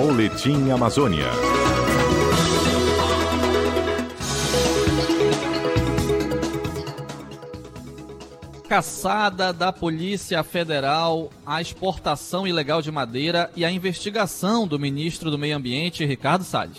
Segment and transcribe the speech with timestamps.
[0.00, 1.26] Boletim Amazônia.
[8.68, 15.36] Caçada da Polícia Federal à exportação ilegal de madeira e a investigação do ministro do
[15.36, 16.78] Meio Ambiente, Ricardo Salles.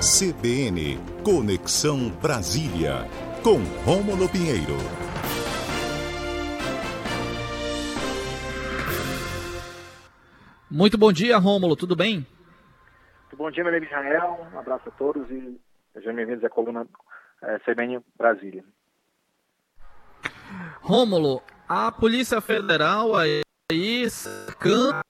[0.00, 3.08] CBN Conexão Brasília,
[3.44, 4.76] com Rômulo Pinheiro.
[10.74, 12.26] Muito bom dia, Rômulo, tudo bem?
[13.24, 15.60] Muito bom dia, meu amigo Israel, um abraço a todos e
[15.92, 16.88] sejam bem-vindos à coluna
[17.42, 18.64] é, CBN Brasília.
[20.80, 23.42] Rômulo, a Polícia Federal aí
[24.58, 25.02] canta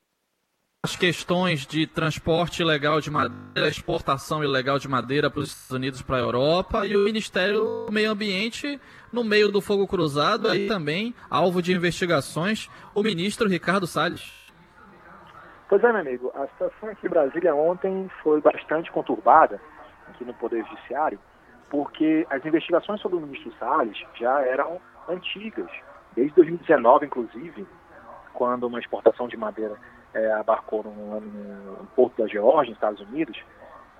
[0.84, 6.02] as questões de transporte ilegal de madeira, exportação ilegal de madeira para os Estados Unidos
[6.02, 8.80] para a Europa e o Ministério do Meio Ambiente
[9.12, 14.41] no meio do fogo cruzado aí também alvo de investigações o ministro Ricardo Salles.
[15.72, 19.58] Pois é, meu amigo, a situação aqui em Brasília ontem foi bastante conturbada,
[20.06, 21.18] aqui no Poder Judiciário,
[21.70, 25.70] porque as investigações sobre o ministro Salles já eram antigas,
[26.14, 27.66] desde 2019, inclusive,
[28.34, 29.74] quando uma exportação de madeira
[30.12, 33.42] é, abarcou no, no porto da Geórgia, nos Estados Unidos,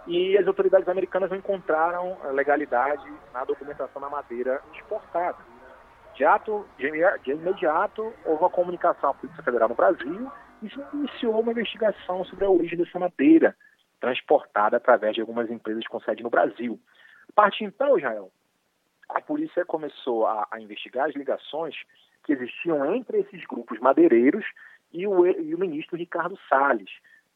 [0.06, 5.38] e as autoridades americanas não encontraram legalidade na documentação da madeira exportada.
[6.16, 10.30] De, ato, de imediato, houve uma comunicação à Polícia Federal no Brasil
[10.94, 13.56] iniciou uma investigação sobre a origem dessa madeira
[14.00, 16.78] transportada através de algumas empresas com sede no Brasil.
[17.28, 18.30] A partir então, Israel,
[19.08, 21.74] a polícia começou a, a, investigar as ligações
[22.24, 24.44] que existiam entre esses grupos madeireiros
[24.92, 26.90] e o, e o ministro Ricardo Salles.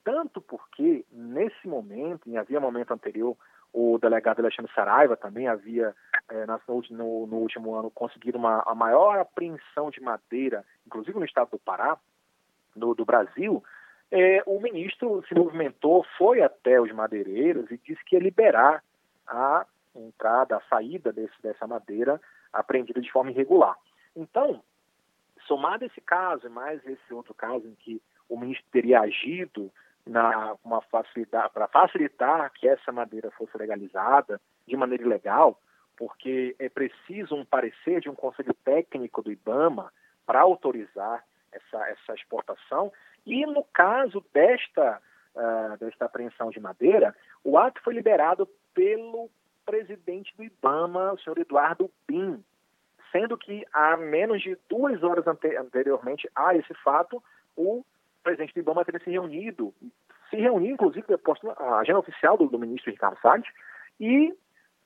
[0.05, 3.37] Tanto porque, nesse momento, em havia momento anterior,
[3.73, 5.95] o delegado Alexandre Saraiva também havia,
[6.31, 11.51] é, no, no, último ano, conseguido uma, a maior apreensão de madeira, inclusive no estado
[11.51, 11.99] do Pará,
[12.77, 13.63] no, do Brasil,
[14.11, 18.83] é, o ministro se movimentou, foi até os madeireiros e disse que ia liberar
[19.27, 22.21] a entrada, a saída desse, dessa madeira
[22.53, 23.77] apreendida de forma irregular.
[24.15, 24.63] Então,
[25.47, 29.71] somado esse caso e mais esse outro caso em que o ministro teria agido
[30.07, 35.61] na uma facilitar para facilitar que essa madeira fosse legalizada de maneira ilegal,
[35.97, 39.93] porque é preciso um parecer de um conselho técnico do IBAMA
[40.25, 41.25] para autorizar
[41.57, 42.93] essa, essa exportação.
[43.25, 45.01] E no caso desta,
[45.35, 49.31] uh, desta apreensão de madeira, o ato foi liberado pelo
[49.65, 52.43] presidente do IBAMA, o senhor Eduardo Bin,
[53.11, 57.23] sendo que há menos de duas horas ante anteriormente a esse fato,
[57.57, 57.85] o
[58.23, 59.75] presidente do IBAMA teria se reunido,
[60.31, 61.07] se reuniu, inclusive,
[61.57, 63.47] a agenda oficial do, do ministro Ricardo Salles,
[63.99, 64.35] e,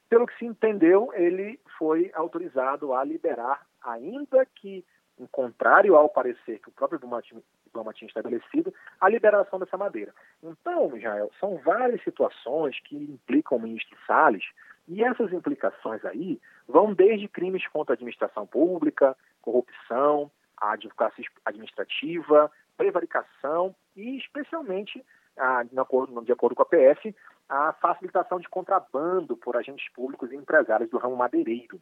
[0.09, 4.84] pelo que se entendeu, ele foi autorizado a liberar, ainda que
[5.20, 10.12] em contrário ao parecer que o próprio Ibama tinha estabelecido, a liberação dessa madeira.
[10.42, 14.44] Então, Israel, são várias situações que implicam o ministro Salles,
[14.88, 22.50] e essas implicações aí vão desde crimes contra a administração pública, corrupção, a advocacia administrativa,
[22.76, 25.04] prevaricação e, especialmente,
[25.36, 27.14] a, de, acordo, de acordo com a PF,
[27.48, 31.80] a facilitação de contrabando por agentes públicos e empresários do ramo madeireiro.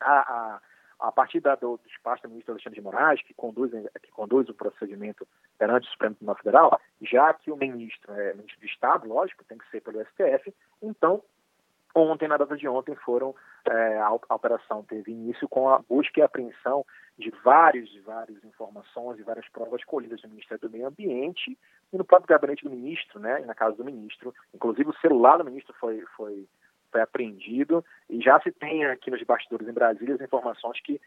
[0.00, 0.60] A, a,
[1.00, 3.70] a partir da, do despacho do ministro Alexandre de Moraes, que conduz,
[4.02, 5.26] que conduz o procedimento
[5.58, 9.58] perante o Supremo Tribunal Federal, já que o ministro é ministro de Estado, lógico, tem
[9.58, 11.22] que ser pelo STF, então,
[11.94, 13.34] ontem, na data de ontem, foram,
[13.64, 16.84] é, a, a, operação teve início com a busca e apreensão
[17.18, 21.58] de vários e várias informações e várias provas colhidas no Ministério do Meio Ambiente
[21.92, 24.34] e no próprio gabinete do ministro, né, e na casa do ministro.
[24.54, 26.46] Inclusive, o celular do ministro foi, foi
[26.90, 31.00] foi apreendido e já se tem aqui nos bastidores em Brasília as informações que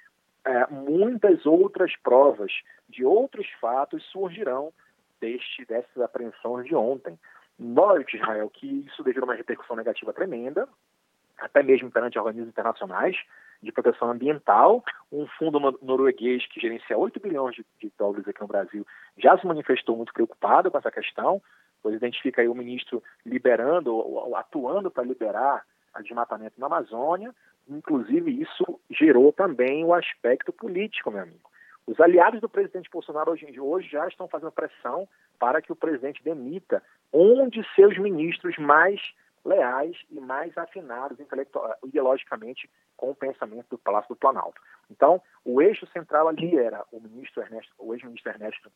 [0.46, 2.52] é, muitas outras provas
[2.90, 4.74] de outros fatos surgirão
[5.20, 7.18] deste, dessas apreensões de ontem.
[7.58, 10.68] Note, Israel, que isso devido a uma repercussão negativa tremenda,
[11.38, 13.16] até mesmo perante organismos internacionais
[13.62, 14.84] de proteção ambiental.
[15.12, 18.86] Um fundo norueguês que gerencia 8 bilhões de, de dólares aqui no Brasil
[19.18, 21.42] já se manifestou muito preocupado com essa questão,
[21.82, 27.34] pois identifica aí o ministro liberando, ou atuando para liberar a desmatamento na Amazônia.
[27.68, 31.50] Inclusive, isso gerou também o aspecto político, meu amigo.
[31.86, 35.08] Os aliados do presidente Bolsonaro hoje, hoje já estão fazendo pressão
[35.38, 36.82] para que o presidente demita
[37.12, 39.02] um de seus ministros mais
[39.46, 41.18] leais e mais afinados
[41.84, 44.62] ideologicamente com o pensamento do Palácio do Planalto.
[44.90, 48.72] Então, o eixo central ali era o ministro Ernesto, o ex-ministro Ernesto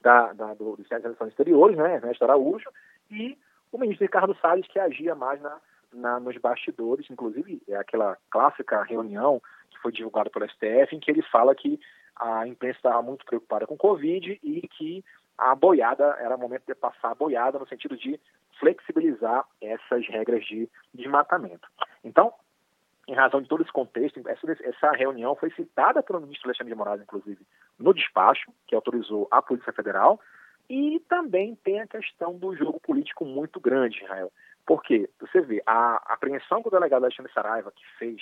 [0.00, 2.70] da, da, do, Centro de Relações Exteriores, né, Ernesto Araújo,
[3.10, 3.36] e
[3.72, 5.58] o ministro Ricardo Salles, que agia mais na
[5.92, 9.40] na, nos bastidores, inclusive é aquela clássica reunião
[9.70, 11.80] que foi divulgada pelo STF, em que ele fala que
[12.16, 15.04] a imprensa estava muito preocupada com o Covid e que
[15.36, 18.18] a boiada era o momento de passar a boiada no sentido de
[18.58, 21.68] flexibilizar essas regras de desmatamento.
[22.02, 22.32] Então,
[23.06, 27.00] em razão de todo esse contexto, essa, reunião foi citada pelo ministro Alexandre de Moraes,
[27.00, 27.40] inclusive,
[27.78, 30.20] no despacho, que autorizou a Polícia Federal,
[30.68, 34.30] e também tem a questão do jogo político muito grande, Israel.
[34.68, 38.20] Porque, você vê, a apreensão que o delegado Alexandre Saraiva que fez,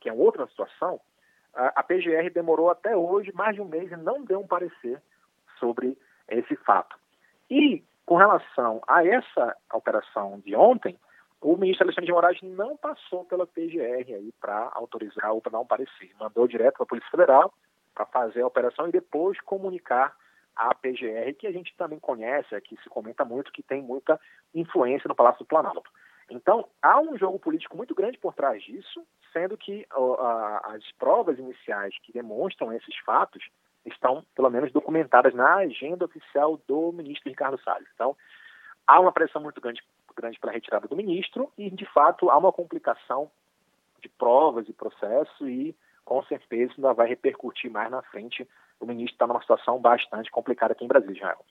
[0.00, 1.00] que é outra situação,
[1.54, 5.00] a, PGR demorou até hoje mais de um mês e não deu um parecer
[5.56, 5.96] sobre
[6.26, 6.96] esse fato.
[7.48, 10.98] E, com relação a essa operação de ontem,
[11.40, 15.60] o ministro Alexandre de Moraes não passou pela PGR aí para autorizar ou para dar
[15.60, 16.10] um parecer.
[16.18, 17.54] Mandou direto para a Polícia Federal
[17.94, 20.12] para fazer a operação e depois comunicar
[20.56, 24.20] à PGR, que a gente também conhece, aqui se comenta muito, que tem muita
[24.54, 25.90] influência no Palácio do Planalto.
[26.30, 29.86] Então, há um jogo político muito grande por trás disso, sendo que
[30.64, 33.44] as provas iniciais que demonstram esses fatos
[33.84, 37.88] estão, pelo menos, documentadas na agenda oficial do ministro Ricardo Salles.
[37.94, 38.16] Então,
[38.86, 39.82] há uma pressão muito grande,
[40.16, 43.30] grande para a retirada do ministro e, de fato, há uma complicação
[44.00, 48.48] de provas e processo e, com certeza, ainda vai repercutir mais na frente.
[48.80, 51.44] O ministro está numa situação bastante complicada aqui em Brasília, Israel.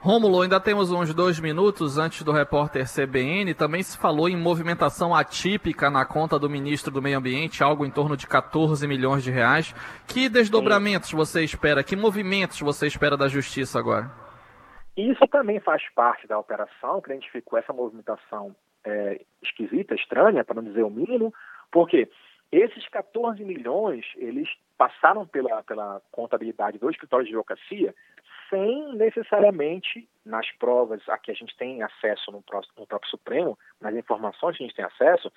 [0.00, 3.52] Rômulo, ainda temos uns dois minutos antes do repórter CBN.
[3.52, 7.90] Também se falou em movimentação atípica na conta do ministro do Meio Ambiente, algo em
[7.90, 9.74] torno de 14 milhões de reais.
[10.06, 11.16] Que desdobramentos Sim.
[11.16, 11.82] você espera?
[11.82, 14.08] Que movimentos você espera da justiça agora?
[14.96, 18.54] Isso também faz parte da operação, que identificou essa movimentação
[18.84, 21.34] é, esquisita, estranha, para não dizer o mínimo,
[21.72, 22.08] porque
[22.50, 27.94] esses 14 milhões, eles passaram pela, pela contabilidade do escritório de advocacia
[28.48, 32.42] sem necessariamente, nas provas a que a gente tem acesso no,
[32.76, 35.30] no próprio Supremo, nas informações que a gente tem acesso,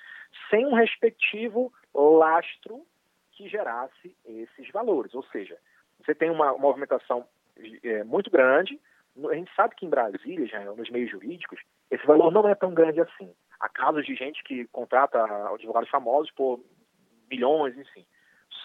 [0.50, 2.86] sem um respectivo lastro
[3.32, 5.14] que gerasse esses valores.
[5.14, 5.58] Ou seja,
[6.00, 7.26] você tem uma, uma movimentação
[7.84, 8.80] é, muito grande.
[9.30, 11.60] A gente sabe que em Brasília, já nos meios jurídicos,
[11.90, 13.34] esse valor não é tão grande assim.
[13.60, 15.22] Há casos de gente que contrata
[15.54, 16.64] advogados famosos por
[17.32, 18.06] bilhões, enfim.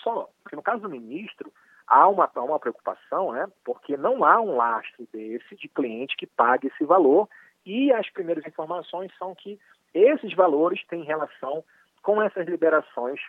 [0.03, 1.53] Só que no caso do ministro,
[1.87, 6.67] há uma, uma preocupação, né, porque não há um lastro desse de cliente que pague
[6.67, 7.29] esse valor
[7.65, 9.59] e as primeiras informações são que
[9.95, 11.65] esses valores têm relação
[12.03, 13.21] com essas liberações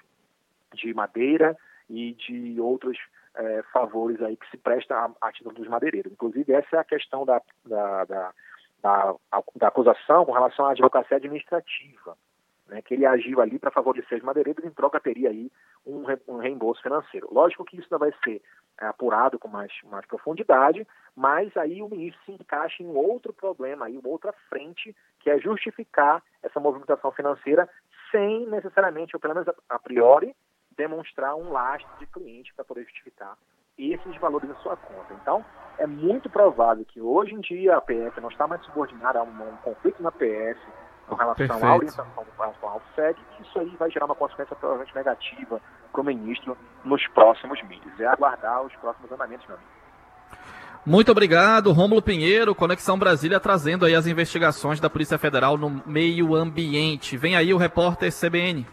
[0.73, 1.57] de madeira
[1.89, 2.97] e de outros
[3.35, 6.11] é, favores aí que se prestam a, a título dos madeireiros.
[6.11, 8.33] Inclusive, essa é a questão da, da, da,
[8.81, 9.15] da,
[9.55, 12.17] da acusação com relação à advocacia administrativa
[12.67, 15.51] né, que ele agiu ali para favorecer os madeireiros, em troca teria aí
[15.85, 17.27] um, um reembolso financeiro.
[17.31, 18.41] Lógico que isso ainda vai ser
[18.79, 20.85] é, apurado com mais, mais profundidade,
[21.15, 26.21] mas aí o ministro se encaixa em outro problema, aí outra frente, que é justificar
[26.43, 27.69] essa movimentação financeira
[28.11, 30.35] sem necessariamente, ou pelo menos a, priori,
[30.75, 33.37] demonstrar um lastro de cliente para poder justificar
[33.77, 35.13] esses valores na sua conta.
[35.21, 35.45] Então,
[35.77, 39.49] é muito provável que hoje em dia a PF não está mais subordinada a um,
[39.49, 40.57] um conflito na PS,
[41.07, 41.65] com relação Perfeito.
[41.65, 42.05] à orientação
[42.69, 45.61] ao SEG, que isso aí vai gerar uma consequência provavelmente negativa
[45.91, 47.99] para o ministro nos próximos meses.
[47.99, 49.77] É aguardar os próximos andamentos, meu amigo.
[50.85, 56.33] Muito obrigado, Rômulo Pinheiro, Conexão Brasília, trazendo aí as investigações da Polícia Federal no meio
[56.33, 57.17] ambiente.
[57.17, 58.65] Vem aí o repórter CBN.